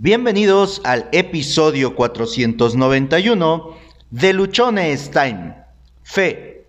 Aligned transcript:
Bienvenidos 0.00 0.80
al 0.84 1.08
episodio 1.10 1.96
491 1.96 3.74
de 4.12 4.32
Luchones 4.32 5.10
Time. 5.10 5.56
Fe. 6.04 6.66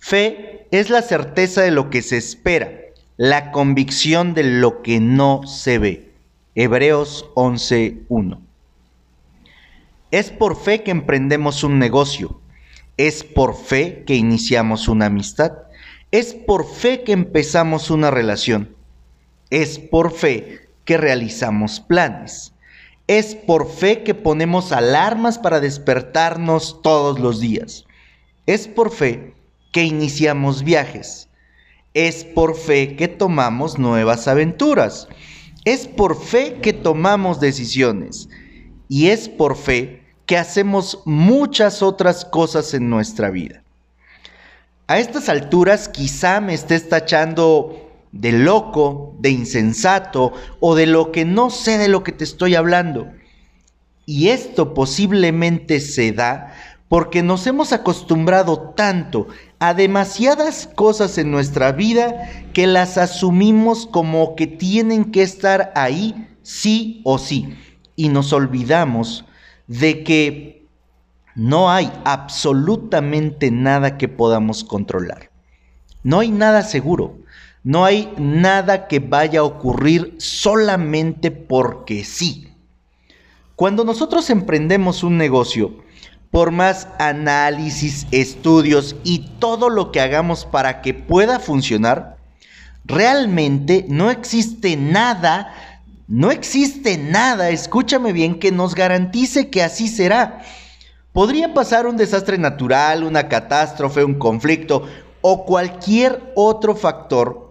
Fe 0.00 0.66
es 0.72 0.90
la 0.90 1.02
certeza 1.02 1.62
de 1.62 1.70
lo 1.70 1.88
que 1.88 2.02
se 2.02 2.16
espera, 2.16 2.72
la 3.16 3.52
convicción 3.52 4.34
de 4.34 4.42
lo 4.42 4.82
que 4.82 4.98
no 4.98 5.46
se 5.46 5.78
ve. 5.78 6.10
Hebreos 6.56 7.26
11.1. 7.36 8.40
Es 10.10 10.32
por 10.32 10.60
fe 10.60 10.82
que 10.82 10.90
emprendemos 10.90 11.62
un 11.62 11.78
negocio. 11.78 12.40
Es 12.96 13.22
por 13.22 13.54
fe 13.54 14.02
que 14.04 14.16
iniciamos 14.16 14.88
una 14.88 15.06
amistad. 15.06 15.52
Es 16.10 16.34
por 16.34 16.66
fe 16.66 17.04
que 17.04 17.12
empezamos 17.12 17.88
una 17.92 18.10
relación. 18.10 18.74
Es 19.48 19.78
por 19.78 20.10
fe 20.10 20.67
que 20.88 20.96
realizamos 20.96 21.80
planes. 21.80 22.54
Es 23.08 23.34
por 23.34 23.70
fe 23.70 24.04
que 24.04 24.14
ponemos 24.14 24.72
alarmas 24.72 25.38
para 25.38 25.60
despertarnos 25.60 26.80
todos 26.80 27.18
los 27.18 27.40
días. 27.40 27.84
Es 28.46 28.66
por 28.68 28.90
fe 28.90 29.34
que 29.70 29.84
iniciamos 29.84 30.64
viajes. 30.64 31.28
Es 31.92 32.24
por 32.24 32.56
fe 32.56 32.96
que 32.96 33.06
tomamos 33.06 33.78
nuevas 33.78 34.28
aventuras. 34.28 35.08
Es 35.66 35.86
por 35.86 36.18
fe 36.18 36.54
que 36.62 36.72
tomamos 36.72 37.38
decisiones. 37.38 38.30
Y 38.88 39.08
es 39.08 39.28
por 39.28 39.58
fe 39.58 40.02
que 40.24 40.38
hacemos 40.38 41.02
muchas 41.04 41.82
otras 41.82 42.24
cosas 42.24 42.72
en 42.72 42.88
nuestra 42.88 43.28
vida. 43.28 43.62
A 44.86 44.98
estas 44.98 45.28
alturas 45.28 45.86
quizá 45.86 46.40
me 46.40 46.54
estés 46.54 46.88
tachando 46.88 47.87
de 48.12 48.32
loco, 48.32 49.16
de 49.20 49.30
insensato 49.30 50.32
o 50.60 50.74
de 50.74 50.86
lo 50.86 51.12
que 51.12 51.24
no 51.24 51.50
sé 51.50 51.78
de 51.78 51.88
lo 51.88 52.02
que 52.02 52.12
te 52.12 52.24
estoy 52.24 52.54
hablando. 52.54 53.08
Y 54.06 54.28
esto 54.28 54.74
posiblemente 54.74 55.80
se 55.80 56.12
da 56.12 56.54
porque 56.88 57.22
nos 57.22 57.46
hemos 57.46 57.72
acostumbrado 57.72 58.72
tanto 58.74 59.28
a 59.58 59.74
demasiadas 59.74 60.68
cosas 60.74 61.18
en 61.18 61.30
nuestra 61.30 61.72
vida 61.72 62.30
que 62.54 62.66
las 62.66 62.96
asumimos 62.96 63.86
como 63.86 64.34
que 64.34 64.46
tienen 64.46 65.10
que 65.12 65.22
estar 65.22 65.72
ahí 65.74 66.28
sí 66.42 67.02
o 67.04 67.18
sí. 67.18 67.54
Y 67.94 68.08
nos 68.08 68.32
olvidamos 68.32 69.26
de 69.66 70.02
que 70.02 70.66
no 71.34 71.70
hay 71.70 71.92
absolutamente 72.04 73.50
nada 73.50 73.98
que 73.98 74.08
podamos 74.08 74.64
controlar. 74.64 75.30
No 76.02 76.20
hay 76.20 76.30
nada 76.30 76.62
seguro. 76.62 77.18
No 77.64 77.84
hay 77.84 78.12
nada 78.18 78.86
que 78.86 79.00
vaya 79.00 79.40
a 79.40 79.44
ocurrir 79.44 80.14
solamente 80.18 81.30
porque 81.30 82.04
sí. 82.04 82.48
Cuando 83.56 83.84
nosotros 83.84 84.30
emprendemos 84.30 85.02
un 85.02 85.18
negocio, 85.18 85.82
por 86.30 86.50
más 86.50 86.88
análisis, 86.98 88.06
estudios 88.10 88.96
y 89.02 89.30
todo 89.38 89.70
lo 89.70 89.90
que 89.90 90.00
hagamos 90.00 90.44
para 90.44 90.80
que 90.80 90.94
pueda 90.94 91.40
funcionar, 91.40 92.18
realmente 92.84 93.84
no 93.88 94.10
existe 94.10 94.76
nada, 94.76 95.52
no 96.06 96.30
existe 96.30 96.98
nada, 96.98 97.50
escúchame 97.50 98.12
bien, 98.12 98.38
que 98.38 98.52
nos 98.52 98.74
garantice 98.74 99.50
que 99.50 99.62
así 99.62 99.88
será. 99.88 100.42
Podría 101.12 101.52
pasar 101.52 101.86
un 101.86 101.96
desastre 101.96 102.38
natural, 102.38 103.02
una 103.02 103.28
catástrofe, 103.28 104.04
un 104.04 104.14
conflicto 104.14 104.86
o 105.20 105.44
cualquier 105.44 106.32
otro 106.36 106.76
factor 106.76 107.47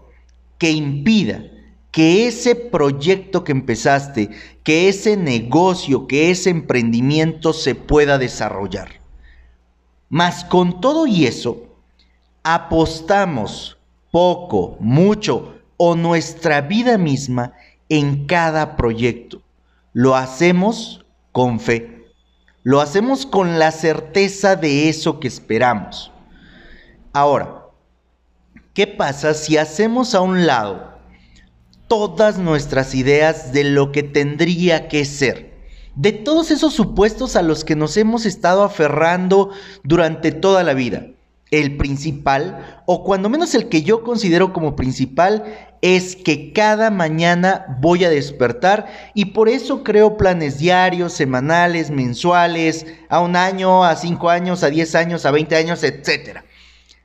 que 0.58 0.72
impida 0.72 1.44
que 1.92 2.28
ese 2.28 2.54
proyecto 2.56 3.44
que 3.44 3.52
empezaste, 3.52 4.30
que 4.64 4.88
ese 4.88 5.18
negocio, 5.18 6.06
que 6.06 6.30
ese 6.30 6.50
emprendimiento 6.52 7.54
se 7.54 7.74
pueda 7.74 8.18
desarrollar. 8.18 9.02
Mas 10.10 10.46
con 10.46 10.80
todo 10.80 11.08
y 11.08 11.26
eso, 11.26 11.76
apostamos 12.44 13.78
poco, 14.12 14.78
mucho 14.80 15.56
o 15.78 15.96
nuestra 15.96 16.62
vida 16.62 16.98
misma 16.98 17.54
en 17.90 18.26
cada 18.26 18.76
proyecto. 18.76 19.42
Lo 19.94 20.16
hacemos 20.16 21.06
con 21.32 21.60
fe. 21.60 22.06
Lo 22.64 22.82
hacemos 22.82 23.26
con 23.26 23.60
la 23.60 23.72
certeza 23.72 24.56
de 24.56 24.90
eso 24.90 25.20
que 25.20 25.28
esperamos. 25.28 26.12
Ahora, 27.14 27.67
¿Qué 28.78 28.86
pasa 28.86 29.34
si 29.34 29.58
hacemos 29.58 30.14
a 30.14 30.22
un 30.22 30.46
lado 30.46 31.00
todas 31.88 32.38
nuestras 32.38 32.94
ideas 32.94 33.52
de 33.52 33.64
lo 33.64 33.92
que 33.92 34.04
tendría 34.04 34.88
que 34.88 35.04
ser? 35.04 35.52
De 35.96 36.12
todos 36.12 36.52
esos 36.52 36.76
supuestos 36.76 37.36
a 37.36 37.42
los 37.42 37.66
que 37.66 37.76
nos 37.76 37.98
hemos 37.98 38.28
estado 38.28 38.62
aferrando 38.62 39.50
durante 39.82 40.32
toda 40.32 40.62
la 40.62 40.76
vida. 40.76 41.08
El 41.50 41.76
principal, 41.78 42.84
o 42.86 43.04
cuando 43.04 43.30
menos 43.30 43.56
el 43.56 43.68
que 43.68 43.82
yo 43.82 44.04
considero 44.04 44.54
como 44.54 44.76
principal, 44.76 45.46
es 45.82 46.16
que 46.16 46.54
cada 46.54 46.92
mañana 46.92 47.80
voy 47.82 48.04
a 48.04 48.12
despertar 48.12 48.86
y 49.16 49.26
por 49.26 49.50
eso 49.50 49.84
creo 49.84 50.18
planes 50.18 50.60
diarios, 50.60 51.14
semanales, 51.14 51.90
mensuales, 51.90 52.86
a 53.10 53.22
un 53.22 53.38
año, 53.38 53.84
a 53.84 53.96
cinco 53.96 54.30
años, 54.30 54.62
a 54.62 54.70
diez 54.70 54.94
años, 54.94 55.26
a 55.26 55.32
veinte 55.32 55.56
años, 55.56 55.84
etcétera. 55.84 56.44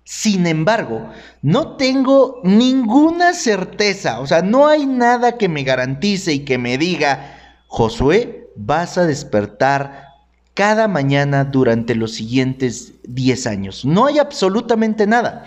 Sin 0.04 0.46
embargo, 0.46 1.10
no 1.42 1.76
tengo 1.76 2.40
ninguna 2.42 3.34
certeza, 3.34 4.20
o 4.20 4.26
sea, 4.26 4.42
no 4.42 4.66
hay 4.66 4.84
nada 4.84 5.38
que 5.38 5.48
me 5.48 5.62
garantice 5.62 6.32
y 6.32 6.40
que 6.40 6.58
me 6.58 6.76
diga, 6.76 7.38
Josué, 7.68 8.48
vas 8.56 8.98
a 8.98 9.06
despertar 9.06 10.08
cada 10.54 10.88
mañana 10.88 11.44
durante 11.44 11.94
los 11.94 12.12
siguientes 12.12 12.94
10 13.04 13.46
años. 13.46 13.84
No 13.84 14.06
hay 14.06 14.18
absolutamente 14.18 15.06
nada. 15.06 15.46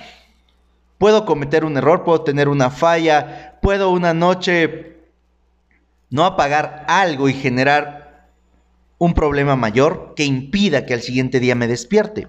Puedo 0.97 1.25
cometer 1.25 1.66
un 1.66 1.77
error, 1.77 2.03
puedo 2.03 2.22
tener 2.22 2.47
una 2.47 2.69
falla, 2.69 3.59
puedo 3.61 3.91
una 3.91 4.13
noche 4.13 4.95
no 6.09 6.23
apagar 6.23 6.85
algo 6.87 7.27
y 7.27 7.33
generar 7.33 8.29
un 8.97 9.13
problema 9.13 9.57
mayor 9.57 10.13
que 10.16 10.23
impida 10.23 10.85
que 10.85 10.93
al 10.93 11.01
siguiente 11.01 11.41
día 11.41 11.55
me 11.55 11.67
despierte 11.67 12.27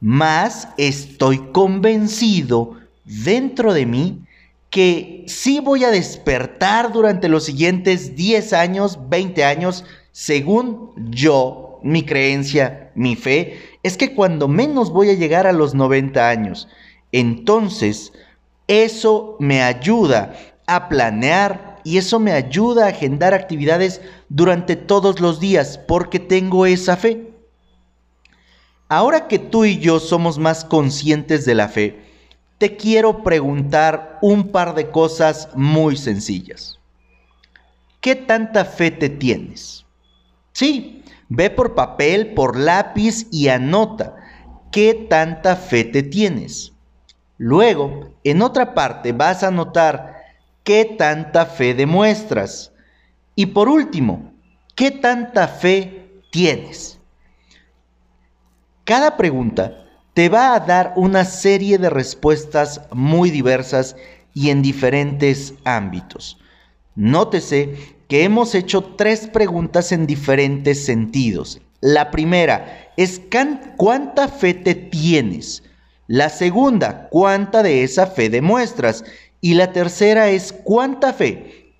más 0.00 0.68
estoy 0.76 1.38
convencido 1.52 2.76
dentro 3.04 3.72
de 3.72 3.86
mí 3.86 4.20
que 4.70 5.24
sí 5.26 5.60
voy 5.60 5.84
a 5.84 5.90
despertar 5.90 6.92
durante 6.92 7.28
los 7.28 7.44
siguientes 7.44 8.14
10 8.14 8.52
años, 8.52 8.98
20 9.08 9.44
años, 9.44 9.84
según 10.12 10.92
yo, 11.10 11.80
mi 11.82 12.04
creencia, 12.04 12.90
mi 12.94 13.16
fe, 13.16 13.58
es 13.82 13.96
que 13.96 14.14
cuando 14.14 14.48
menos 14.48 14.90
voy 14.90 15.10
a 15.10 15.14
llegar 15.14 15.46
a 15.46 15.52
los 15.52 15.74
90 15.74 16.28
años. 16.28 16.68
Entonces, 17.12 18.12
eso 18.66 19.36
me 19.40 19.62
ayuda 19.62 20.34
a 20.66 20.88
planear 20.88 21.80
y 21.84 21.96
eso 21.96 22.20
me 22.20 22.32
ayuda 22.32 22.84
a 22.84 22.88
agendar 22.88 23.32
actividades 23.32 24.02
durante 24.28 24.76
todos 24.76 25.20
los 25.20 25.40
días 25.40 25.78
porque 25.78 26.18
tengo 26.18 26.66
esa 26.66 26.96
fe. 26.96 27.32
Ahora 28.88 29.28
que 29.28 29.38
tú 29.38 29.66
y 29.66 29.78
yo 29.78 30.00
somos 30.00 30.38
más 30.38 30.64
conscientes 30.64 31.44
de 31.44 31.54
la 31.54 31.68
fe, 31.68 32.02
te 32.56 32.76
quiero 32.76 33.22
preguntar 33.22 34.18
un 34.22 34.48
par 34.48 34.74
de 34.74 34.90
cosas 34.90 35.50
muy 35.54 35.96
sencillas. 35.96 36.78
¿Qué 38.00 38.14
tanta 38.14 38.64
fe 38.64 38.90
te 38.90 39.10
tienes? 39.10 39.84
Sí, 40.52 41.04
ve 41.28 41.50
por 41.50 41.74
papel, 41.74 42.32
por 42.32 42.56
lápiz 42.58 43.26
y 43.30 43.48
anota 43.48 44.16
qué 44.72 45.06
tanta 45.08 45.56
fe 45.56 45.84
te 45.84 46.02
tienes. 46.02 46.72
Luego, 47.36 48.14
en 48.24 48.42
otra 48.42 48.74
parte 48.74 49.12
vas 49.12 49.42
a 49.42 49.48
anotar 49.48 50.14
qué 50.64 50.84
tanta 50.84 51.46
fe 51.46 51.74
demuestras. 51.74 52.72
Y 53.34 53.46
por 53.46 53.68
último, 53.68 54.32
¿qué 54.74 54.90
tanta 54.90 55.46
fe 55.46 56.22
tienes? 56.30 56.97
Cada 58.88 59.18
pregunta 59.18 59.84
te 60.14 60.30
va 60.30 60.54
a 60.54 60.60
dar 60.60 60.94
una 60.96 61.26
serie 61.26 61.76
de 61.76 61.90
respuestas 61.90 62.80
muy 62.90 63.30
diversas 63.30 63.96
y 64.32 64.48
en 64.48 64.62
diferentes 64.62 65.52
ámbitos. 65.64 66.38
Nótese 66.94 67.74
que 68.08 68.24
hemos 68.24 68.54
hecho 68.54 68.82
tres 68.96 69.26
preguntas 69.26 69.92
en 69.92 70.06
diferentes 70.06 70.86
sentidos. 70.86 71.60
La 71.82 72.10
primera 72.10 72.90
es 72.96 73.20
¿cuánta 73.76 74.26
fe 74.26 74.54
te 74.54 74.74
tienes? 74.74 75.62
La 76.06 76.30
segunda, 76.30 77.08
¿cuánta 77.10 77.62
de 77.62 77.82
esa 77.82 78.06
fe 78.06 78.30
demuestras? 78.30 79.04
Y 79.42 79.52
la 79.52 79.74
tercera 79.74 80.30
es 80.30 80.54
¿cuánta 80.64 81.12
fe 81.12 81.74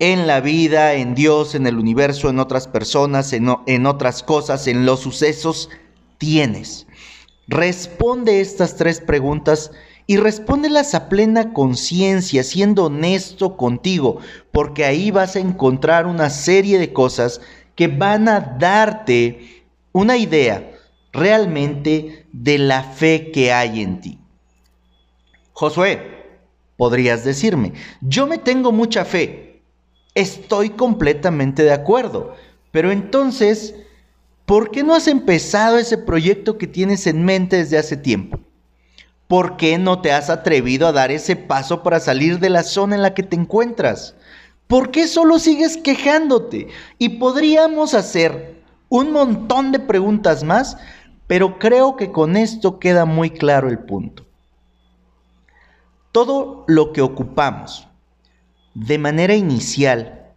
en 0.00 0.26
la 0.26 0.42
vida, 0.42 0.92
en 0.92 1.14
Dios, 1.14 1.54
en 1.54 1.66
el 1.66 1.78
universo, 1.78 2.28
en 2.28 2.40
otras 2.40 2.68
personas, 2.68 3.32
en, 3.32 3.48
en 3.66 3.86
otras 3.86 4.22
cosas, 4.22 4.66
en 4.66 4.84
los 4.84 5.00
sucesos 5.00 5.70
tienes? 6.18 6.86
Responde 7.46 8.40
estas 8.40 8.76
tres 8.76 9.00
preguntas 9.00 9.70
y 10.06 10.16
respóndelas 10.16 10.94
a 10.94 11.08
plena 11.08 11.52
conciencia, 11.52 12.42
siendo 12.42 12.86
honesto 12.86 13.56
contigo, 13.56 14.18
porque 14.52 14.84
ahí 14.84 15.10
vas 15.10 15.36
a 15.36 15.40
encontrar 15.40 16.06
una 16.06 16.30
serie 16.30 16.78
de 16.78 16.92
cosas 16.92 17.40
que 17.74 17.88
van 17.88 18.28
a 18.28 18.40
darte 18.40 19.64
una 19.92 20.16
idea 20.16 20.72
realmente 21.12 22.26
de 22.32 22.58
la 22.58 22.82
fe 22.82 23.30
que 23.30 23.52
hay 23.52 23.82
en 23.82 24.00
ti. 24.00 24.18
Josué, 25.52 26.24
podrías 26.76 27.24
decirme, 27.24 27.72
yo 28.00 28.26
me 28.26 28.38
tengo 28.38 28.72
mucha 28.72 29.04
fe, 29.04 29.62
estoy 30.14 30.70
completamente 30.70 31.62
de 31.62 31.72
acuerdo, 31.72 32.34
pero 32.72 32.90
entonces, 32.90 33.74
¿por 34.46 34.70
qué 34.70 34.82
no 34.82 34.94
has 34.94 35.08
empezado 35.08 35.78
ese 35.78 35.98
proyecto 35.98 36.58
que 36.58 36.66
tienes 36.66 37.06
en 37.06 37.24
mente 37.24 37.56
desde 37.56 37.78
hace 37.78 37.96
tiempo? 37.96 38.38
¿Por 39.28 39.56
qué 39.56 39.78
no 39.78 40.00
te 40.00 40.12
has 40.12 40.28
atrevido 40.30 40.86
a 40.86 40.92
dar 40.92 41.10
ese 41.10 41.34
paso 41.34 41.82
para 41.82 42.00
salir 42.00 42.38
de 42.38 42.50
la 42.50 42.62
zona 42.62 42.94
en 42.94 43.02
la 43.02 43.14
que 43.14 43.22
te 43.22 43.36
encuentras? 43.36 44.14
¿Por 44.66 44.90
qué 44.90 45.08
solo 45.08 45.38
sigues 45.38 45.76
quejándote? 45.76 46.68
Y 46.98 47.10
podríamos 47.10 47.94
hacer 47.94 48.62
un 48.88 49.12
montón 49.12 49.72
de 49.72 49.80
preguntas 49.80 50.44
más, 50.44 50.76
pero 51.26 51.58
creo 51.58 51.96
que 51.96 52.12
con 52.12 52.36
esto 52.36 52.78
queda 52.78 53.06
muy 53.06 53.30
claro 53.30 53.68
el 53.68 53.78
punto. 53.78 54.24
Todo 56.12 56.64
lo 56.68 56.92
que 56.92 57.00
ocupamos 57.00 57.88
de 58.74 58.98
manera 58.98 59.34
inicial, 59.34 60.32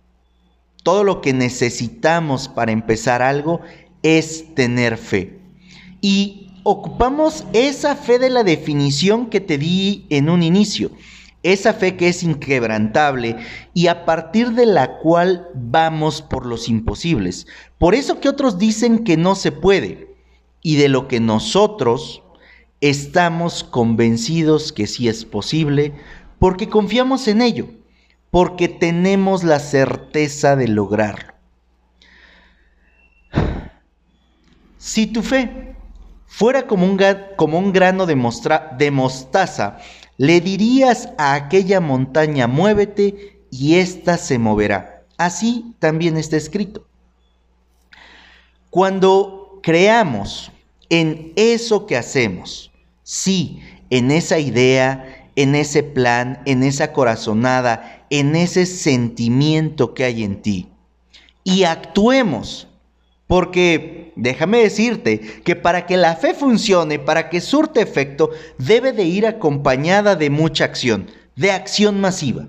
todo 0.84 1.04
lo 1.04 1.22
que 1.22 1.34
necesitamos 1.34 2.48
para 2.48 2.72
empezar 2.72 3.22
algo 3.22 3.62
es 4.04 4.54
tener 4.56 4.98
fe. 4.98 5.40
Y 6.02 6.48
ocupamos 6.64 7.46
esa 7.54 7.96
fe 7.96 8.20
de 8.20 8.30
la 8.30 8.44
definición 8.44 9.28
que 9.30 9.40
te 9.40 9.58
di 9.58 10.06
en 10.10 10.30
un 10.30 10.44
inicio, 10.44 10.92
esa 11.44 11.74
fe 11.74 11.96
que 11.96 12.10
es 12.10 12.24
inquebrantable 12.24 13.38
y 13.74 13.88
a 13.88 14.04
partir 14.04 14.52
de 14.52 14.66
la 14.66 14.98
cual 14.98 15.48
vamos 15.56 16.22
por 16.22 16.46
los 16.46 16.68
imposibles. 16.68 17.48
Por 17.78 17.96
eso 17.96 18.20
que 18.20 18.28
otros 18.28 18.58
dicen 18.58 19.06
que 19.06 19.16
no 19.16 19.36
se 19.36 19.54
puede 19.54 20.14
y 20.62 20.76
de 20.76 20.90
lo 20.90 21.08
que 21.08 21.22
nosotros 21.22 22.22
estamos 22.82 23.64
convencidos 23.64 24.74
que 24.74 24.88
sí 24.88 25.08
es 25.08 25.24
posible 25.24 25.94
porque 26.38 26.68
confiamos 26.68 27.28
en 27.30 27.42
ello, 27.42 27.68
porque 28.30 28.68
tenemos 28.68 29.46
la 29.46 29.60
certeza 29.60 30.56
de 30.56 30.68
lograrlo. 30.68 31.37
Si 34.88 35.06
tu 35.06 35.22
fe 35.22 35.76
fuera 36.28 36.66
como 36.66 36.86
un, 36.86 36.98
como 37.36 37.60
un 37.60 37.74
grano 37.74 38.06
de, 38.06 38.16
de 38.78 38.92
mostaza, 38.92 39.80
le 40.16 40.40
dirías 40.40 41.10
a 41.18 41.34
aquella 41.34 41.82
montaña, 41.82 42.48
muévete 42.48 43.42
y 43.52 43.76
ésta 43.76 44.18
se 44.18 44.40
moverá. 44.40 45.04
Así 45.18 45.76
también 45.80 46.16
está 46.16 46.38
escrito. 46.38 46.88
Cuando 48.70 49.60
creamos 49.62 50.54
en 50.88 51.34
eso 51.36 51.86
que 51.86 51.98
hacemos, 51.98 52.72
sí, 53.04 53.60
en 53.90 54.10
esa 54.10 54.40
idea, 54.40 55.30
en 55.36 55.56
ese 55.56 55.84
plan, 55.84 56.42
en 56.46 56.64
esa 56.64 56.94
corazonada, 56.94 58.06
en 58.10 58.38
ese 58.38 58.66
sentimiento 58.66 59.94
que 59.94 60.06
hay 60.06 60.24
en 60.24 60.42
ti, 60.42 60.70
y 61.44 61.66
actuemos 61.66 62.70
porque 63.28 64.14
déjame 64.16 64.60
decirte 64.60 65.20
que 65.44 65.56
para 65.56 65.86
que 65.86 65.98
la 65.98 66.16
fe 66.16 66.34
funcione, 66.34 66.98
para 66.98 67.30
que 67.30 67.42
surte 67.42 67.82
efecto, 67.82 68.32
debe 68.58 68.94
de 68.94 69.04
ir 69.04 69.28
acompañada 69.28 70.16
de 70.16 70.30
mucha 70.30 70.64
acción, 70.64 71.08
de 71.36 71.52
acción 71.52 72.00
masiva. 72.00 72.48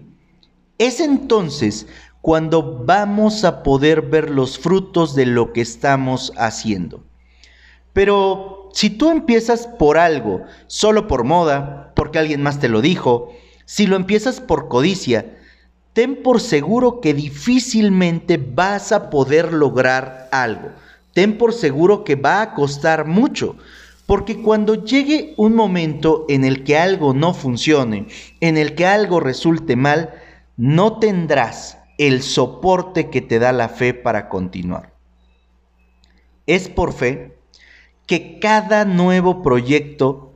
Es 0.78 1.00
entonces 1.00 1.86
cuando 2.20 2.84
vamos 2.84 3.44
a 3.44 3.62
poder 3.62 4.02
ver 4.02 4.30
los 4.30 4.58
frutos 4.58 5.14
de 5.14 5.26
lo 5.26 5.52
que 5.52 5.60
estamos 5.60 6.32
haciendo. 6.36 7.04
Pero 7.92 8.68
si 8.72 8.90
tú 8.90 9.10
empiezas 9.10 9.66
por 9.66 9.98
algo, 9.98 10.42
solo 10.68 11.08
por 11.08 11.24
moda, 11.24 11.92
porque 11.96 12.18
alguien 12.18 12.42
más 12.42 12.60
te 12.60 12.68
lo 12.68 12.80
dijo, 12.80 13.32
si 13.64 13.86
lo 13.86 13.96
empiezas 13.96 14.40
por 14.40 14.68
codicia, 14.68 15.37
ten 15.98 16.22
por 16.22 16.40
seguro 16.40 17.00
que 17.00 17.12
difícilmente 17.12 18.36
vas 18.36 18.92
a 18.92 19.10
poder 19.10 19.52
lograr 19.52 20.28
algo. 20.30 20.70
Ten 21.12 21.36
por 21.36 21.52
seguro 21.52 22.04
que 22.04 22.14
va 22.14 22.40
a 22.40 22.54
costar 22.54 23.04
mucho. 23.04 23.56
Porque 24.06 24.40
cuando 24.40 24.84
llegue 24.84 25.34
un 25.36 25.56
momento 25.56 26.24
en 26.28 26.44
el 26.44 26.62
que 26.62 26.78
algo 26.78 27.14
no 27.14 27.34
funcione, 27.34 28.06
en 28.38 28.56
el 28.56 28.76
que 28.76 28.86
algo 28.86 29.18
resulte 29.18 29.74
mal, 29.74 30.14
no 30.56 31.00
tendrás 31.00 31.78
el 31.98 32.22
soporte 32.22 33.10
que 33.10 33.20
te 33.20 33.40
da 33.40 33.50
la 33.50 33.68
fe 33.68 33.92
para 33.92 34.28
continuar. 34.28 34.92
Es 36.46 36.68
por 36.68 36.92
fe 36.92 37.36
que 38.06 38.38
cada 38.38 38.84
nuevo 38.84 39.42
proyecto 39.42 40.32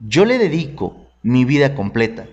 yo 0.00 0.26
le 0.26 0.36
dedico 0.36 0.98
mi 1.22 1.46
vida 1.46 1.74
completa 1.74 2.28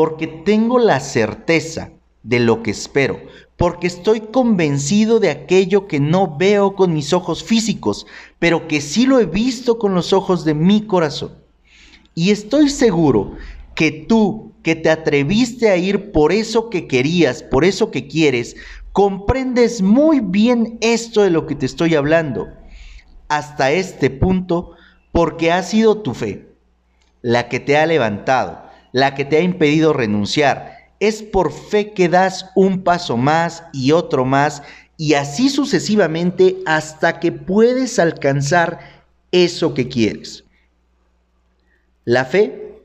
porque 0.00 0.26
tengo 0.26 0.78
la 0.78 0.98
certeza 0.98 1.90
de 2.22 2.40
lo 2.40 2.62
que 2.62 2.70
espero, 2.70 3.20
porque 3.58 3.86
estoy 3.86 4.20
convencido 4.20 5.20
de 5.20 5.28
aquello 5.28 5.88
que 5.88 6.00
no 6.00 6.38
veo 6.38 6.74
con 6.74 6.94
mis 6.94 7.12
ojos 7.12 7.44
físicos, 7.44 8.06
pero 8.38 8.66
que 8.66 8.80
sí 8.80 9.04
lo 9.04 9.20
he 9.20 9.26
visto 9.26 9.78
con 9.78 9.94
los 9.94 10.14
ojos 10.14 10.46
de 10.46 10.54
mi 10.54 10.86
corazón. 10.86 11.34
Y 12.14 12.30
estoy 12.30 12.70
seguro 12.70 13.36
que 13.74 13.90
tú, 13.90 14.54
que 14.62 14.74
te 14.74 14.88
atreviste 14.88 15.68
a 15.68 15.76
ir 15.76 16.12
por 16.12 16.32
eso 16.32 16.70
que 16.70 16.88
querías, 16.88 17.42
por 17.42 17.66
eso 17.66 17.90
que 17.90 18.08
quieres, 18.08 18.56
comprendes 18.92 19.82
muy 19.82 20.20
bien 20.20 20.78
esto 20.80 21.20
de 21.20 21.28
lo 21.28 21.46
que 21.46 21.56
te 21.56 21.66
estoy 21.66 21.94
hablando. 21.94 22.48
Hasta 23.28 23.70
este 23.72 24.08
punto, 24.08 24.72
porque 25.12 25.52
ha 25.52 25.62
sido 25.62 25.98
tu 25.98 26.14
fe 26.14 26.48
la 27.20 27.50
que 27.50 27.60
te 27.60 27.76
ha 27.76 27.84
levantado 27.84 28.69
la 28.92 29.14
que 29.14 29.24
te 29.24 29.36
ha 29.38 29.40
impedido 29.40 29.92
renunciar. 29.92 30.76
Es 31.00 31.22
por 31.22 31.52
fe 31.52 31.92
que 31.92 32.08
das 32.08 32.46
un 32.54 32.82
paso 32.82 33.16
más 33.16 33.64
y 33.72 33.92
otro 33.92 34.24
más 34.24 34.62
y 34.96 35.14
así 35.14 35.48
sucesivamente 35.48 36.58
hasta 36.66 37.20
que 37.20 37.32
puedes 37.32 37.98
alcanzar 37.98 38.80
eso 39.32 39.72
que 39.72 39.88
quieres. 39.88 40.44
La 42.04 42.24
fe 42.24 42.82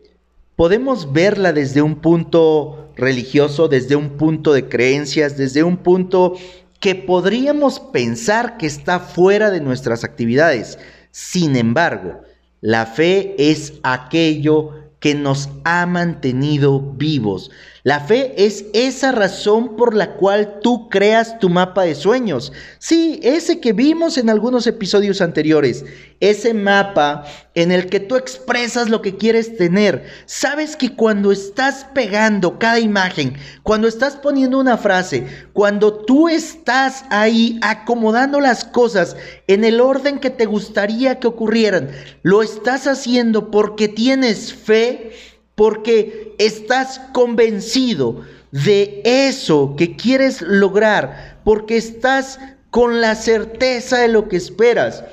podemos 0.56 1.12
verla 1.12 1.52
desde 1.52 1.81
un 1.81 1.96
punto 1.96 2.92
religioso, 2.96 3.68
desde 3.68 3.96
un 3.96 4.12
punto 4.12 4.54
de 4.54 4.69
creencias, 4.69 5.36
desde 5.36 5.63
un 5.63 5.78
punto 5.78 6.36
que 6.80 6.96
podríamos 6.96 7.80
pensar 7.80 8.57
que 8.57 8.68
está 8.68 9.00
fuera 9.00 9.52
de 9.52 9.59
nuestras 9.59 10.04
actividades. 10.04 10.78
Sin 11.12 11.56
embargo, 11.56 12.21
la 12.62 12.85
fe 12.85 13.35
es 13.38 13.74
aquello 13.83 14.84
que 15.06 15.14
nos 15.14 15.50
ha 15.66 15.85
mantenido 15.85 16.81
vivos. 16.97 17.52
La 17.85 17.99
fe 17.99 18.33
es 18.35 18.65
esa 18.73 19.11
razón 19.11 19.75
por 19.75 19.94
la 19.94 20.15
cual 20.15 20.57
tú 20.63 20.89
creas 20.89 21.37
tu 21.37 21.49
mapa 21.49 21.83
de 21.83 21.94
sueños. 21.94 22.51
Sí, 22.80 23.19
ese 23.21 23.59
que 23.59 23.73
vimos 23.73 24.18
en 24.18 24.31
algunos 24.31 24.65
episodios 24.65 25.21
anteriores. 25.21 25.85
Ese 26.19 26.56
mapa 26.56 27.25
en 27.54 27.71
el 27.71 27.85
que 27.85 27.99
tú 27.99 28.15
expresas 28.15 28.89
lo 28.89 29.04
que 29.04 29.18
quieres 29.18 29.56
tener. 29.56 30.04
Sabes 30.25 30.75
que 30.75 30.95
cuando 30.95 31.31
estás 31.31 31.85
pegando 31.94 32.57
cada 32.57 32.80
imagen, 32.80 33.35
cuando 33.61 33.87
estás 33.87 34.15
poniendo 34.15 34.57
una 34.57 34.77
frase, 34.77 35.27
cuando 35.54 35.94
tú 35.94 36.27
estás 36.27 37.06
ahí 37.11 37.59
acomodando 37.61 38.39
las 38.39 38.65
cosas 38.65 39.15
en 39.45 39.63
el 39.63 39.80
orden 39.80 40.18
que 40.18 40.31
te 40.31 40.47
gustaría 40.47 41.19
que 41.19 41.27
ocurrieran, 41.27 41.92
lo 42.23 42.42
estás 42.42 42.87
haciendo 42.87 43.51
porque 43.51 43.87
tienes 43.87 44.51
fe 44.56 45.11
porque 45.56 46.35
estás 46.38 47.00
convencido 47.14 48.21
de 48.52 49.02
eso 49.04 49.76
que 49.78 49.95
quieres 49.95 50.42
lograr, 50.42 51.40
porque 51.44 51.78
estás 51.78 52.40
con 52.69 53.02
la 53.02 53.16
certeza 53.16 54.00
de 54.00 54.09
lo 54.09 54.28
que 54.28 54.38
esperas. 54.38 55.04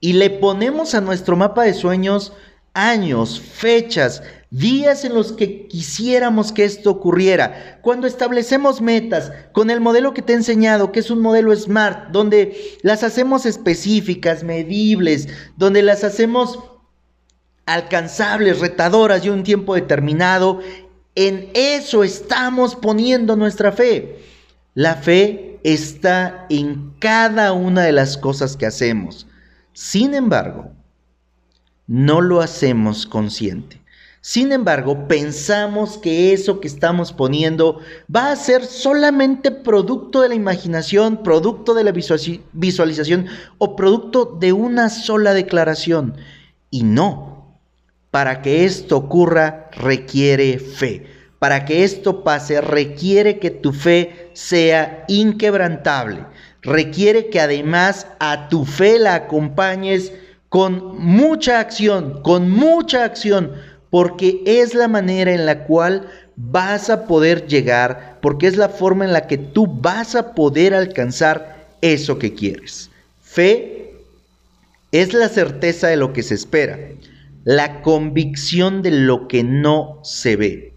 Y 0.00 0.14
le 0.14 0.30
ponemos 0.30 0.94
a 0.94 1.00
nuestro 1.00 1.36
mapa 1.36 1.64
de 1.64 1.74
sueños 1.74 2.32
años, 2.74 3.40
fechas, 3.40 4.22
días 4.50 5.04
en 5.04 5.14
los 5.14 5.32
que 5.32 5.66
quisiéramos 5.66 6.52
que 6.52 6.64
esto 6.64 6.90
ocurriera. 6.90 7.78
Cuando 7.82 8.06
establecemos 8.06 8.80
metas 8.80 9.32
con 9.52 9.70
el 9.70 9.80
modelo 9.80 10.12
que 10.12 10.22
te 10.22 10.32
he 10.32 10.36
enseñado, 10.36 10.92
que 10.92 11.00
es 11.00 11.10
un 11.10 11.20
modelo 11.20 11.54
SMART, 11.54 12.10
donde 12.10 12.78
las 12.82 13.02
hacemos 13.02 13.46
específicas, 13.46 14.44
medibles, 14.44 15.28
donde 15.56 15.82
las 15.82 16.04
hacemos 16.04 16.58
alcanzables, 17.66 18.60
retadoras 18.60 19.24
y 19.24 19.30
un 19.30 19.42
tiempo 19.42 19.74
determinado. 19.74 20.60
En 21.14 21.50
eso 21.54 22.04
estamos 22.04 22.74
poniendo 22.76 23.36
nuestra 23.36 23.72
fe. 23.72 24.18
La 24.74 24.96
fe 24.96 25.60
está 25.62 26.46
en 26.50 26.92
cada 26.98 27.52
una 27.52 27.82
de 27.82 27.92
las 27.92 28.16
cosas 28.16 28.56
que 28.56 28.66
hacemos. 28.66 29.26
Sin 29.72 30.14
embargo, 30.14 30.70
no 31.86 32.20
lo 32.20 32.40
hacemos 32.40 33.06
consciente. 33.06 33.80
Sin 34.20 34.52
embargo, 34.52 35.06
pensamos 35.06 35.98
que 35.98 36.32
eso 36.32 36.58
que 36.58 36.66
estamos 36.66 37.12
poniendo 37.12 37.80
va 38.14 38.30
a 38.30 38.36
ser 38.36 38.64
solamente 38.64 39.50
producto 39.50 40.22
de 40.22 40.30
la 40.30 40.34
imaginación, 40.34 41.22
producto 41.22 41.74
de 41.74 41.84
la 41.84 41.92
visualización 41.92 43.26
o 43.58 43.76
producto 43.76 44.24
de 44.40 44.54
una 44.54 44.88
sola 44.88 45.34
declaración. 45.34 46.16
Y 46.70 46.84
no, 46.84 47.33
para 48.14 48.42
que 48.42 48.64
esto 48.64 48.96
ocurra 48.96 49.68
requiere 49.72 50.60
fe. 50.60 51.04
Para 51.40 51.64
que 51.64 51.82
esto 51.82 52.22
pase 52.22 52.60
requiere 52.60 53.40
que 53.40 53.50
tu 53.50 53.72
fe 53.72 54.30
sea 54.34 55.04
inquebrantable. 55.08 56.24
Requiere 56.62 57.28
que 57.28 57.40
además 57.40 58.06
a 58.20 58.48
tu 58.48 58.66
fe 58.66 59.00
la 59.00 59.16
acompañes 59.16 60.12
con 60.48 60.96
mucha 60.96 61.58
acción, 61.58 62.22
con 62.22 62.48
mucha 62.48 63.02
acción 63.02 63.50
porque 63.90 64.44
es 64.46 64.74
la 64.74 64.86
manera 64.86 65.34
en 65.34 65.44
la 65.44 65.64
cual 65.64 66.08
vas 66.36 66.90
a 66.90 67.06
poder 67.08 67.48
llegar, 67.48 68.18
porque 68.22 68.46
es 68.46 68.56
la 68.56 68.68
forma 68.68 69.04
en 69.04 69.12
la 69.12 69.26
que 69.26 69.38
tú 69.38 69.66
vas 69.66 70.14
a 70.14 70.36
poder 70.36 70.72
alcanzar 70.72 71.66
eso 71.80 72.16
que 72.20 72.32
quieres. 72.32 72.90
Fe 73.24 73.92
es 74.92 75.12
la 75.14 75.28
certeza 75.28 75.88
de 75.88 75.96
lo 75.96 76.12
que 76.12 76.22
se 76.22 76.34
espera, 76.34 76.78
la 77.44 77.82
convicción 77.82 78.82
de 78.82 78.90
lo 78.90 79.28
que 79.28 79.44
no 79.44 80.00
se 80.02 80.36
ve. 80.36 80.74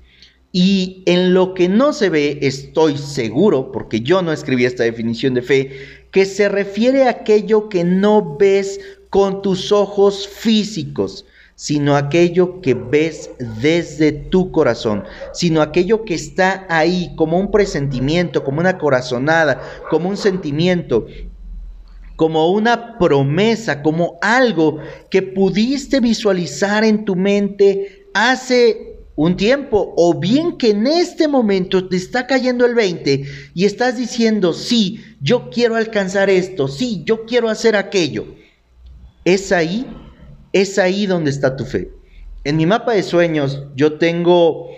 Y 0.52 1.04
en 1.06 1.34
lo 1.34 1.54
que 1.54 1.70
no 1.70 1.94
se 1.94 2.10
ve, 2.10 2.40
estoy 2.42 2.98
seguro, 2.98 3.72
porque 3.72 4.02
yo 4.02 4.22
no 4.22 4.32
escribí 4.32 4.66
esta 4.66 4.84
definición 4.84 5.34
de 5.34 5.42
fe, 5.42 5.72
que 6.12 6.26
se 6.26 6.50
refiere 6.50 7.04
a 7.04 7.12
aquello 7.12 7.70
que 7.70 7.84
no 7.84 8.38
ves 8.38 8.80
con 9.10 9.42
tus 9.42 9.72
ojos 9.72 10.28
físicos, 10.28 11.26
sino 11.56 11.96
aquello 11.96 12.62
que 12.62 12.76
ves 12.76 13.32
desde 13.62 14.12
tu 14.12 14.52
corazón, 14.52 15.04
sino 15.34 15.62
aquello 15.62 16.06
que 16.06 16.14
está 16.14 16.66
ahí 16.70 17.14
como 17.16 17.40
un 17.40 17.52
presentimiento, 17.52 18.44
como 18.44 18.60
una 18.60 18.78
corazonada, 18.78 19.62
como 19.90 20.10
un 20.10 20.18
sentimiento, 20.18 21.08
como 22.18 22.52
una 22.52 22.98
promesa, 22.98 23.82
como 23.82 24.20
algo 24.22 24.80
que 25.10 25.22
pudiste 25.22 26.02
visualizar 26.02 26.84
en 26.84 27.06
tu 27.06 27.16
mente 27.16 28.08
hace 28.14 28.98
un 29.16 29.38
tiempo, 29.38 29.94
o 29.96 30.20
bien 30.20 30.58
que 30.58 30.72
en 30.72 30.86
este 30.86 31.30
momento 31.30 31.88
te 31.88 31.96
está 31.96 32.28
cayendo 32.28 32.66
el 32.66 32.76
20 32.76 33.24
y 33.54 33.66
estás 33.66 33.98
diciendo, 33.98 34.52
sí, 34.52 35.02
yo 35.22 35.50
quiero 35.50 35.76
alcanzar 35.76 36.30
esto, 36.30 36.68
sí, 36.68 37.04
yo 37.06 37.26
quiero 37.26 37.48
hacer 37.48 37.78
aquello. 37.78 38.26
Es 39.24 39.54
ahí 39.54 39.86
es 40.54 40.80
ahí 40.80 41.06
donde 41.06 41.30
está 41.30 41.56
tu 41.56 41.66
fe. 41.66 41.92
En 42.44 42.58
mi 42.58 42.66
mapa 42.66 42.94
de 42.94 43.04
sueños 43.04 43.64
yo 43.76 43.98
tengo 43.98 44.70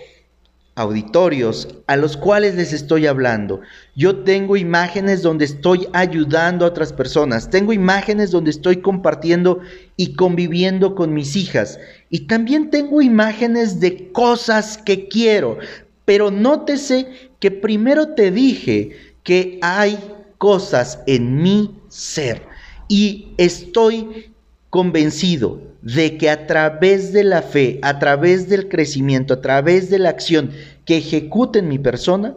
auditorios 0.80 1.68
a 1.86 1.96
los 1.96 2.16
cuales 2.16 2.54
les 2.54 2.72
estoy 2.72 3.06
hablando. 3.06 3.60
Yo 3.94 4.24
tengo 4.24 4.56
imágenes 4.56 5.20
donde 5.20 5.44
estoy 5.44 5.86
ayudando 5.92 6.64
a 6.64 6.68
otras 6.68 6.92
personas. 6.92 7.50
Tengo 7.50 7.72
imágenes 7.74 8.30
donde 8.30 8.50
estoy 8.50 8.78
compartiendo 8.78 9.60
y 9.96 10.14
conviviendo 10.14 10.94
con 10.94 11.12
mis 11.12 11.36
hijas. 11.36 11.78
Y 12.08 12.20
también 12.20 12.70
tengo 12.70 13.02
imágenes 13.02 13.78
de 13.78 14.10
cosas 14.12 14.78
que 14.78 15.06
quiero. 15.08 15.58
Pero 16.06 16.30
nótese 16.30 17.08
que 17.38 17.50
primero 17.50 18.14
te 18.14 18.30
dije 18.30 18.96
que 19.22 19.58
hay 19.60 19.98
cosas 20.38 21.00
en 21.06 21.42
mi 21.42 21.76
ser. 21.88 22.42
Y 22.88 23.34
estoy 23.36 24.32
convencido 24.70 25.60
de 25.82 26.18
que 26.18 26.28
a 26.28 26.46
través 26.46 27.12
de 27.12 27.24
la 27.24 27.42
fe, 27.42 27.78
a 27.82 27.98
través 27.98 28.48
del 28.48 28.68
crecimiento, 28.68 29.34
a 29.34 29.40
través 29.40 29.90
de 29.90 29.98
la 29.98 30.10
acción 30.10 30.50
que 30.84 30.98
ejecute 30.98 31.60
en 31.60 31.68
mi 31.68 31.78
persona, 31.78 32.34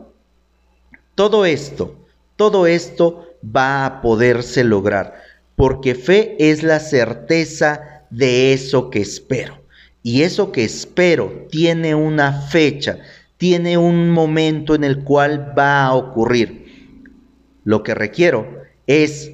todo 1.15 1.45
esto, 1.45 1.95
todo 2.35 2.67
esto 2.67 3.27
va 3.43 3.85
a 3.85 4.01
poderse 4.01 4.63
lograr, 4.63 5.13
porque 5.55 5.95
fe 5.95 6.35
es 6.39 6.63
la 6.63 6.79
certeza 6.79 8.05
de 8.09 8.53
eso 8.53 8.89
que 8.89 9.01
espero. 9.01 9.61
Y 10.01 10.23
eso 10.23 10.51
que 10.51 10.63
espero 10.65 11.47
tiene 11.49 11.95
una 11.95 12.33
fecha, 12.33 12.99
tiene 13.37 13.77
un 13.77 14.09
momento 14.09 14.75
en 14.75 14.83
el 14.83 15.03
cual 15.03 15.53
va 15.57 15.85
a 15.85 15.95
ocurrir. 15.95 16.63
Lo 17.63 17.83
que 17.83 17.95
requiero 17.95 18.63
es 18.87 19.31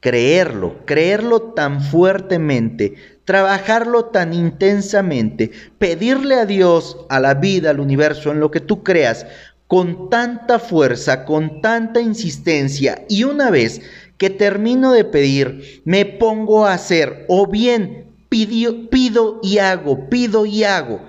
creerlo, 0.00 0.84
creerlo 0.86 1.40
tan 1.52 1.82
fuertemente, 1.82 2.94
trabajarlo 3.24 4.06
tan 4.06 4.32
intensamente, 4.32 5.50
pedirle 5.78 6.36
a 6.36 6.46
Dios, 6.46 6.96
a 7.10 7.20
la 7.20 7.34
vida, 7.34 7.70
al 7.70 7.80
universo, 7.80 8.30
en 8.30 8.40
lo 8.40 8.50
que 8.50 8.60
tú 8.60 8.82
creas, 8.82 9.26
con 9.66 10.10
tanta 10.10 10.58
fuerza, 10.58 11.24
con 11.24 11.60
tanta 11.60 12.00
insistencia, 12.00 13.04
y 13.08 13.24
una 13.24 13.50
vez 13.50 13.82
que 14.16 14.30
termino 14.30 14.92
de 14.92 15.04
pedir, 15.04 15.82
me 15.84 16.04
pongo 16.04 16.66
a 16.66 16.74
hacer, 16.74 17.24
o 17.28 17.46
bien 17.46 18.06
pido, 18.28 18.90
pido 18.90 19.38
y 19.42 19.58
hago, 19.58 20.08
pido 20.08 20.46
y 20.46 20.64
hago. 20.64 21.00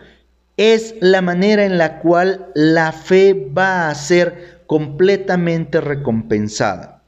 Es 0.57 0.95
la 0.99 1.21
manera 1.21 1.65
en 1.65 1.77
la 1.77 1.99
cual 1.99 2.51
la 2.53 2.91
fe 2.91 3.49
va 3.57 3.89
a 3.89 3.95
ser 3.95 4.61
completamente 4.67 5.81
recompensada 5.81 7.00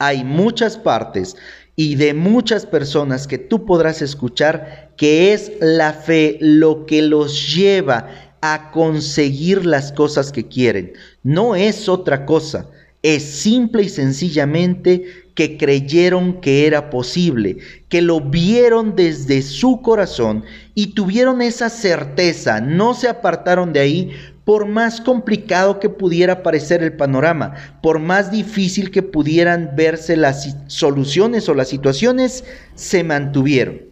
hay 0.00 0.24
muchas 0.24 0.76
partes 0.76 1.36
y 1.76 1.94
de 1.94 2.14
muchas 2.14 2.66
personas 2.66 3.26
que 3.26 3.38
tú 3.38 3.64
podrás 3.64 4.02
escuchar 4.02 4.92
que 4.96 5.32
es 5.32 5.52
la 5.60 5.92
fe 5.92 6.38
lo 6.40 6.86
que 6.86 7.02
los 7.02 7.54
lleva 7.54 8.08
a 8.40 8.70
conseguir 8.72 9.66
las 9.66 9.92
cosas 9.92 10.32
que 10.32 10.48
quieren. 10.48 10.94
No 11.22 11.54
es 11.54 11.88
otra 11.88 12.24
cosa, 12.24 12.68
es 13.02 13.22
simple 13.22 13.84
y 13.84 13.88
sencillamente 13.88 15.04
que 15.34 15.56
creyeron 15.56 16.40
que 16.40 16.66
era 16.66 16.90
posible, 16.90 17.58
que 17.88 18.02
lo 18.02 18.20
vieron 18.20 18.94
desde 18.96 19.42
su 19.42 19.80
corazón 19.80 20.44
y 20.74 20.88
tuvieron 20.88 21.40
esa 21.40 21.70
certeza, 21.70 22.60
no 22.60 22.94
se 22.94 23.08
apartaron 23.08 23.72
de 23.72 23.80
ahí 23.80 24.10
por 24.44 24.66
más 24.66 25.00
complicado 25.00 25.78
que 25.78 25.88
pudiera 25.88 26.42
parecer 26.42 26.82
el 26.82 26.94
panorama, 26.94 27.54
por 27.82 27.98
más 27.98 28.30
difícil 28.30 28.90
que 28.90 29.02
pudieran 29.02 29.72
verse 29.76 30.16
las 30.16 30.56
soluciones 30.66 31.48
o 31.48 31.54
las 31.54 31.68
situaciones, 31.68 32.44
se 32.74 33.04
mantuvieron. 33.04 33.82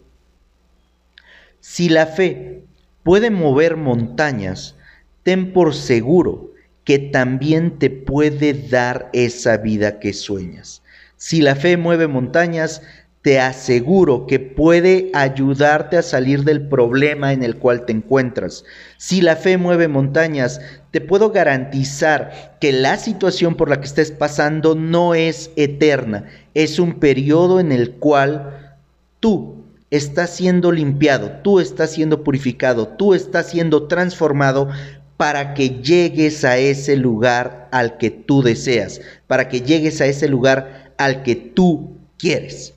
Si 1.60 1.88
la 1.88 2.06
fe 2.06 2.64
puede 3.02 3.30
mover 3.30 3.76
montañas, 3.76 4.74
ten 5.22 5.52
por 5.52 5.74
seguro 5.74 6.52
que 6.84 6.98
también 6.98 7.78
te 7.78 7.90
puede 7.90 8.54
dar 8.54 9.10
esa 9.12 9.58
vida 9.58 9.98
que 9.98 10.14
sueñas. 10.14 10.82
Si 11.18 11.42
la 11.42 11.56
fe 11.56 11.76
mueve 11.76 12.06
montañas, 12.06 12.80
te 13.28 13.40
aseguro 13.40 14.26
que 14.26 14.40
puede 14.40 15.10
ayudarte 15.12 15.98
a 15.98 16.02
salir 16.02 16.44
del 16.44 16.66
problema 16.66 17.34
en 17.34 17.42
el 17.42 17.56
cual 17.56 17.84
te 17.84 17.92
encuentras. 17.92 18.64
Si 18.96 19.20
la 19.20 19.36
fe 19.36 19.58
mueve 19.58 19.86
montañas, 19.86 20.62
te 20.92 21.02
puedo 21.02 21.30
garantizar 21.30 22.56
que 22.58 22.72
la 22.72 22.96
situación 22.96 23.54
por 23.54 23.68
la 23.68 23.82
que 23.82 23.86
estés 23.86 24.12
pasando 24.12 24.74
no 24.74 25.14
es 25.14 25.50
eterna, 25.56 26.24
es 26.54 26.78
un 26.78 27.00
periodo 27.00 27.60
en 27.60 27.70
el 27.70 27.96
cual 27.96 28.78
tú 29.20 29.62
estás 29.90 30.30
siendo 30.30 30.72
limpiado, 30.72 31.30
tú 31.44 31.60
estás 31.60 31.90
siendo 31.90 32.24
purificado, 32.24 32.88
tú 32.88 33.12
estás 33.12 33.50
siendo 33.50 33.88
transformado 33.88 34.70
para 35.18 35.52
que 35.52 35.82
llegues 35.82 36.46
a 36.46 36.56
ese 36.56 36.96
lugar 36.96 37.68
al 37.72 37.98
que 37.98 38.08
tú 38.08 38.40
deseas, 38.42 39.02
para 39.26 39.50
que 39.50 39.60
llegues 39.60 40.00
a 40.00 40.06
ese 40.06 40.28
lugar 40.28 40.94
al 40.96 41.22
que 41.22 41.36
tú 41.36 41.98
quieres. 42.16 42.72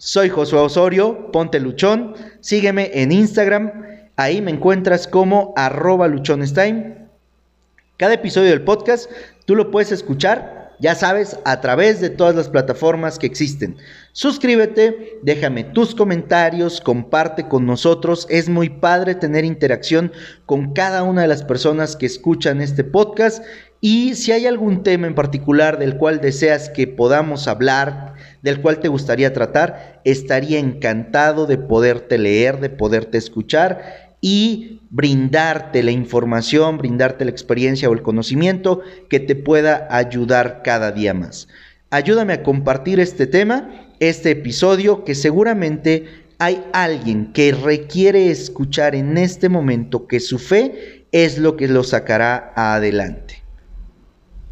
Soy 0.00 0.28
Josué 0.28 0.60
Osorio, 0.60 1.32
ponte 1.32 1.58
luchón, 1.58 2.14
sígueme 2.38 2.92
en 2.94 3.10
Instagram, 3.10 3.82
ahí 4.14 4.40
me 4.40 4.52
encuentras 4.52 5.08
como 5.08 5.52
arroba 5.56 6.06
luchonestime. 6.06 7.08
Cada 7.96 8.14
episodio 8.14 8.50
del 8.50 8.62
podcast 8.62 9.10
tú 9.44 9.56
lo 9.56 9.72
puedes 9.72 9.90
escuchar, 9.90 10.76
ya 10.78 10.94
sabes, 10.94 11.40
a 11.44 11.60
través 11.60 12.00
de 12.00 12.10
todas 12.10 12.36
las 12.36 12.48
plataformas 12.48 13.18
que 13.18 13.26
existen. 13.26 13.76
Suscríbete, 14.12 15.18
déjame 15.24 15.64
tus 15.64 15.96
comentarios, 15.96 16.80
comparte 16.80 17.48
con 17.48 17.66
nosotros. 17.66 18.28
Es 18.30 18.48
muy 18.48 18.68
padre 18.68 19.16
tener 19.16 19.44
interacción 19.44 20.12
con 20.46 20.74
cada 20.74 21.02
una 21.02 21.22
de 21.22 21.28
las 21.28 21.42
personas 21.42 21.96
que 21.96 22.06
escuchan 22.06 22.60
este 22.60 22.84
podcast. 22.84 23.42
Y 23.80 24.14
si 24.14 24.30
hay 24.30 24.46
algún 24.46 24.84
tema 24.84 25.08
en 25.08 25.16
particular 25.16 25.76
del 25.80 25.96
cual 25.96 26.20
deseas 26.20 26.70
que 26.70 26.86
podamos 26.86 27.48
hablar, 27.48 28.14
del 28.42 28.60
cual 28.60 28.80
te 28.80 28.88
gustaría 28.88 29.32
tratar, 29.32 30.00
estaría 30.04 30.58
encantado 30.58 31.46
de 31.46 31.58
poderte 31.58 32.18
leer, 32.18 32.60
de 32.60 32.70
poderte 32.70 33.18
escuchar 33.18 34.08
y 34.20 34.80
brindarte 34.90 35.82
la 35.82 35.90
información, 35.90 36.78
brindarte 36.78 37.24
la 37.24 37.30
experiencia 37.30 37.88
o 37.88 37.92
el 37.92 38.02
conocimiento 38.02 38.80
que 39.08 39.20
te 39.20 39.36
pueda 39.36 39.86
ayudar 39.90 40.62
cada 40.64 40.92
día 40.92 41.14
más. 41.14 41.48
Ayúdame 41.90 42.32
a 42.34 42.42
compartir 42.42 43.00
este 43.00 43.26
tema, 43.26 43.88
este 44.00 44.32
episodio 44.32 45.04
que 45.04 45.14
seguramente 45.14 46.06
hay 46.38 46.64
alguien 46.72 47.32
que 47.32 47.52
requiere 47.52 48.30
escuchar 48.30 48.94
en 48.94 49.18
este 49.18 49.48
momento 49.48 50.06
que 50.06 50.20
su 50.20 50.38
fe 50.38 51.06
es 51.12 51.38
lo 51.38 51.56
que 51.56 51.68
lo 51.68 51.82
sacará 51.82 52.52
adelante. 52.54 53.37